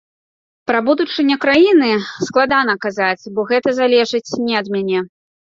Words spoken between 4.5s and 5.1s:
ад мяне.